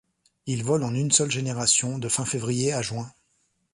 [0.47, 3.13] Il vole en une seule génération de fin février à juin.